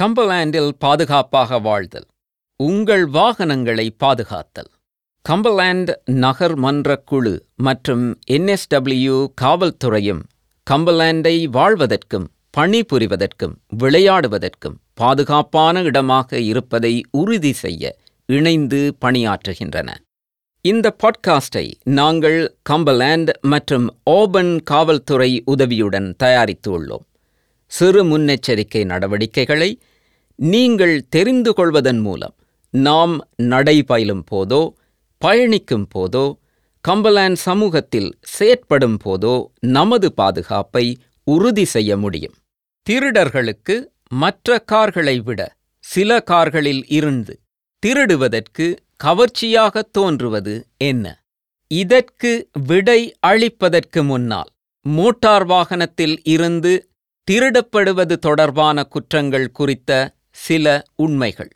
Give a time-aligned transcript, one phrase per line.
[0.00, 2.06] கம்பலேண்டில் பாதுகாப்பாக வாழ்தல்.
[2.56, 4.70] உங்கள் வாகனங்களை பாதுகாத்தல்.
[5.28, 10.22] கம்பலேண்ட் நகர் மன்ற குழு மற்றும் என்எஸ்டபிள்யூ காவல்துறையும்
[10.70, 12.26] கம்பலேண்டை வாழ்வதற்கும்
[12.56, 19.88] பணிபுரிவதற்கும் விளையாடுவதற்கும் பாதுகாப்பான இடமாக இருப்பதை உறுதி செய்ய இணைந்து பணியாற்றுகின்றன.
[20.64, 27.04] இந்த பாட்காஸ்டை நாங்கள் கம்பலேண்ட் மற்றும் ஓபன் காவல்துறை உதவியுடன் தயாரித்து உள்ளோம்
[27.72, 29.70] சிறு முன்னெச்சரிக்கை நடவடிக்கைகளை
[30.38, 32.34] நீங்கள் தெரிந்து கொள்வதன் மூலம்
[32.74, 34.62] நாம் நடைபயிலும் போதோ
[35.22, 36.26] பயணிக்கும் போதோ
[36.84, 39.34] கம்பலான் சமூகத்தில் செயற்படும் போதோ
[39.68, 40.84] நமது பாதுகாப்பை
[41.26, 42.34] உறுதி செய்ய முடியும்.
[42.86, 43.76] திருடர்களுக்கு
[44.12, 45.40] மற்ற கார்களை விட
[45.84, 47.34] சில கார்களில் இருந்து
[47.82, 51.04] திருடுவதற்கு கவர்ச்சியாக தோன்றுவது என்ன?
[51.70, 52.30] இதற்கு
[52.66, 54.50] விடை அளிப்பதற்கு முன்னால்
[54.86, 56.72] மோட்டார் வாகனத்தில் இருந்து
[57.30, 61.50] திருடப்படுவது தொடர்பான குற்றங்கள் குறித்த சில உண்மைகள்.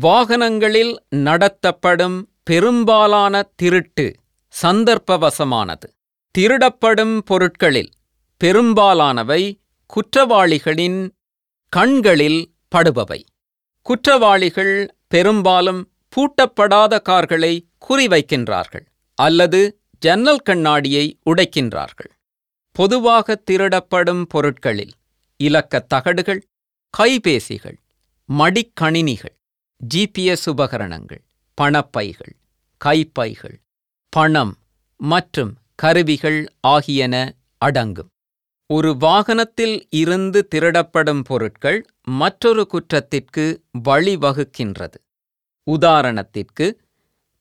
[0.00, 4.14] வாகனங்களில் நடத்தப்படும் பெரும்பாலான திருட்டு
[4.62, 5.88] சந்தர்ப்பவசமானது.
[6.38, 7.90] திருடப்படும் பொருட்களில்
[8.36, 9.42] பெரும்பாலானவை
[9.86, 11.00] குற்றவாளிகளின்
[11.68, 13.20] கண்களில் படுபவை.
[13.82, 17.52] குற்றவாளிகள் பெரும்பாலும் பூட்டப்படாத கார்களை
[17.88, 19.60] குறிவைக்கின்றார்கள் அல்லது
[19.98, 22.10] ஜன்னல் கண்ணாடியை உடைக்கின்றார்கள்.
[22.76, 24.92] பொதுவாக திருடப்படும் பொருட்களில்
[25.40, 26.40] இலக்கத் தகடுகள்
[26.94, 27.78] கைபேசிகள்
[28.28, 29.34] மடிக்கணினிகள்
[29.80, 31.22] ஜிபிஎஸ் உபகரணங்கள்
[31.58, 32.32] பணப்பைகள்
[32.80, 33.56] கைப்பைகள்
[34.12, 34.54] பணம்
[35.00, 37.14] மற்றும் கருவிகள் ஆகியன
[37.62, 38.10] அடங்கும்.
[38.70, 41.78] ஒரு வாகனத்தில் இருந்து திருடப்படும் பொருட்கள்
[42.18, 43.44] மற்றொரு குற்றத்திற்கு
[43.88, 44.98] வழிவகுக்கின்றது.
[45.66, 46.66] உதாரணத்திற்கு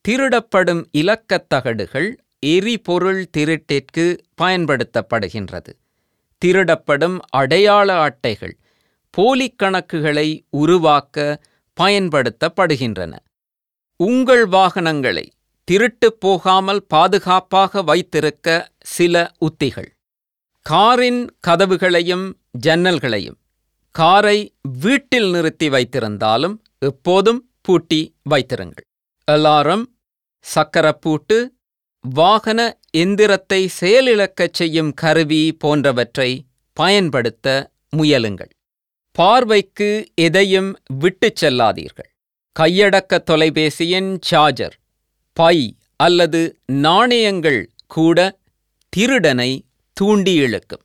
[0.05, 2.09] திருடப்படும் இலக்கத் தகடுகள்
[2.45, 4.05] எரிபொருள் திருட்டிற்கு
[4.41, 5.71] பயன்படுத்தப்படுகின்றது.
[6.41, 8.55] திருடப்படும் அடையாள அட்டைகள்
[9.09, 11.41] போலி கணக்குகளை உருவாக்க
[11.77, 13.13] பயன்படுத்தப்படுகின்றன.
[13.99, 15.25] உங்கள் வாகனங்களை
[15.67, 19.89] திருட்டு போகாமல் பாதுகாப்பாக வைத்திருக்க சில உத்திகள்.
[20.65, 22.27] காரின் கதவுகளையும்
[22.67, 23.39] ஜன்னல்களையும்
[23.95, 24.37] காரை
[24.81, 28.85] வீட்டில் நிறுத்தி வைத்திருந்தாலும் எப்போதும் பூட்டி வைத்திருங்கள்.
[29.27, 29.83] அலாரம்
[30.45, 31.37] சக்கரப்பூட்டு
[32.03, 32.59] வாகன
[32.91, 36.29] எந்திரத்தை செயலிழக்கச் செய்யும் கருவி போன்றவற்றை
[36.77, 37.47] பயன்படுத்த
[37.89, 38.51] முயலுங்கள்.
[39.15, 40.69] பார்வைக்கு எதையும்
[40.99, 42.09] விட்டுச் செல்லாதீர்கள்.
[42.55, 44.75] கையடக்க தொலைபேசியின் சார்ஜர்
[45.37, 45.57] பை
[45.97, 46.41] அல்லது
[46.85, 48.17] நாணயங்கள் கூட
[48.93, 49.51] திருடனை
[49.97, 50.83] தூண்டி இழுக்கும்.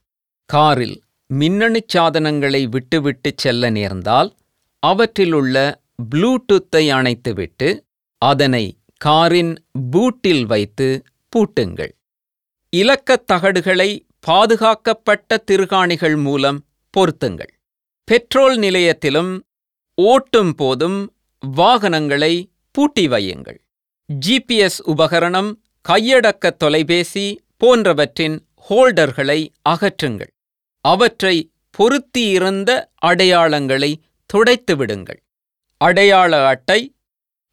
[0.50, 0.96] காரில்
[1.30, 4.30] மின்னணு சாதனங்களை விட்டுவிட்டு செல்ல நேர்ந்தால்
[4.82, 5.56] அவற்றிலுள்ள
[6.10, 7.68] ப்ளூடூத்தை அணைத்துவிட்டு
[8.22, 8.64] அதனை
[8.96, 11.02] காரின் பூட்டில் வைத்து
[11.36, 11.90] பூட்டுங்கள்.
[12.76, 17.58] இலக்கத் தகடுகளை பாதுகாக்கப்பட்ட திருகாணிகள் மூலம் பொருத்துங்கள்.
[18.04, 19.40] பெட்ரோல் நிலையத்திலும்
[20.02, 23.58] ஓட்டும் போதும் வாகனங்களை பூட்டி வையுங்கள்.
[24.26, 25.52] ஜிபிஎஸ் உபகரணம்
[25.88, 30.30] கையடக்க தொலைபேசி போன்றவற்றின் ஹோல்டர்களை அகற்றுங்கள்.
[30.80, 33.94] அவற்றை பொருத்தியிருந்த அடையாளங்களை
[34.26, 35.22] துடைத்து விடுங்கள்.
[35.76, 36.94] அடையாள அட்டை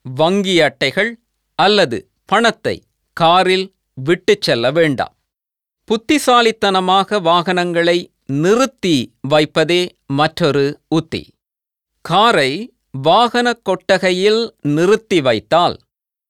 [0.03, 1.22] வங்கி அட்டைகள்
[1.55, 2.83] அல்லது பணத்தை
[3.13, 5.15] காரில் விட்டுச் செல்ல வேண்டாம்.
[5.85, 11.33] புத்திசாலித்தனமாக வாகனங்களை நிறுத்தி வைப்பதே மற்றொரு உத்தி.
[12.01, 15.79] காரை வாகன கொட்டகையில் நிறுத்தி வைத்தால்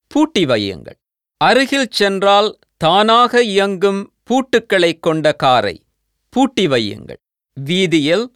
[0.07, 0.99] பூட்டி வையுங்கள்.
[1.37, 5.85] அருகில் சென்றால் தானாக இயங்கும் பூட்டுக்களைக் கொண்ட காரை
[6.29, 7.21] பூட்டி வையுங்கள்.
[7.53, 8.35] வீதியில்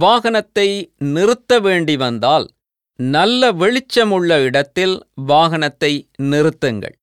[0.00, 2.50] வாகனத்தை நிறுத்த வேண்டி வந்தால்
[2.98, 6.94] நல்ல வெளிச்சமுள்ள இடத்தில் வாகனத்தை நிறுத்துங்கள்.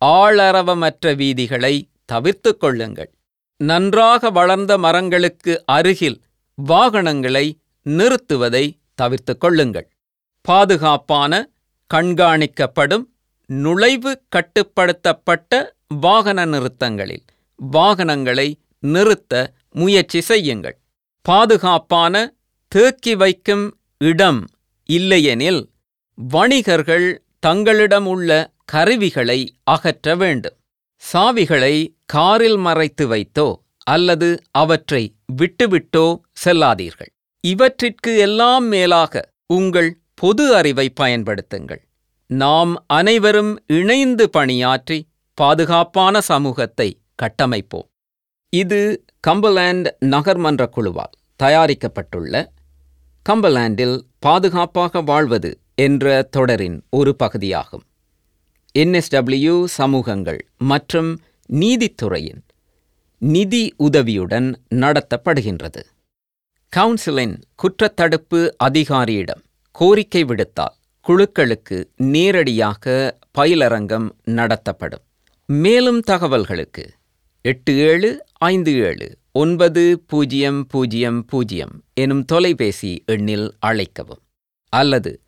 [0.00, 3.10] ஆளரவமற்ற வீதிகளை தவிர்த்து கொள்ளுங்கள்.
[3.56, 6.22] நன்றாக வளர்ந்த மரங்களுக்கு அருகில்
[6.54, 9.88] வாகனங்களை நிறுத்துவதை தவிர்த்து கொள்ளுங்கள்.
[10.40, 11.32] பாதுகாப்பான
[11.94, 13.04] கண்காணிக்கப்படும்
[13.46, 17.24] நுழைவு கட்டுப்படுத்தப்பட்ட வாகன நிறுத்தங்களில்
[17.56, 18.48] வாகனங்களை
[18.78, 20.76] நிறுத்த முயற்சி செய்யுங்கள்.
[21.22, 22.34] பாதுகாப்பான
[22.68, 23.64] தேக்கி வைக்கும்
[23.98, 24.40] இடம்
[24.88, 25.62] இல்லையெனில்
[26.18, 27.06] வணிகர்கள்
[27.38, 28.30] தங்களிடம் உள்ள
[28.64, 30.56] கருவிகளை அகற்ற வேண்டும்.
[31.02, 31.74] சாவிகளை
[32.04, 33.48] காரில் மறைத்து வைத்தோ
[33.86, 36.06] அல்லது அவற்றை விட்டுவிட்டோ
[36.44, 37.10] செல்லாதீர்கள்.
[37.44, 41.82] இவற்றிற்கு எல்லாம் மேலாக உங்கள் பொது அறிவை பயன்படுத்துங்கள்.
[42.30, 44.98] நாம் அனைவரும் இணைந்து பணியாற்றி
[45.38, 46.88] பாதுகாப்பான சமூகத்தை
[47.22, 47.88] கட்டமைப்போம்.
[48.52, 48.80] இது
[49.26, 52.34] கம்பலேண்ட் நகர்மன்ற குழுவால் தயாரிக்கப்பட்டுள்ள
[53.28, 57.84] கம்பலாண்டில் பாதுகாப்பாக வாழ்வது என்ற தொடரின் ஒரு பகுதியாகும்.
[58.78, 61.20] என்எஸ்டபிள்யூ சமூகங்கள் மற்றும்
[61.52, 62.42] நீதித்துறையின்
[63.18, 65.82] நிதி உதவியுடன் நடத்தப்படுகின்றது.
[66.72, 70.76] கவுன்சிலின் குற்றத்தடுப்பு அதிகாரியிடம் கோரிக்கை விடுத்தால்
[71.06, 75.04] குழுக்களுக்கு நேரடியாக பயிலரங்கம் நடத்தப்படும்.
[75.46, 76.84] மேலும் தகவல்களுக்கு
[77.42, 78.10] எட்டு ஏழு
[78.52, 84.20] ஐந்து ஏழு ஒன்பது பூஜ்ஜியம் பூஜ்ஜியம் பூஜ்ஜியம் எனும் தொலைபேசி எண்ணில் அழைக்கவும்.
[84.68, 85.20] அல்லது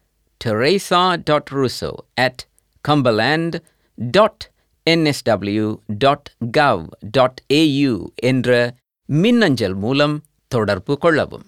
[0.44, 2.43] Teresa dot Russo at
[2.88, 3.56] Cumberland
[3.94, 4.50] dot
[4.91, 8.76] NSW dot gov dot AU என்ற
[9.06, 11.47] மின்னஞ்சல் மூலம் தொடர்பு கொள்ளவும்.